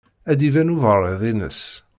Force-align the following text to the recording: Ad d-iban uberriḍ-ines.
Ad 0.31 0.35
d-iban 0.37 0.73
uberriḍ-ines. 0.75 1.61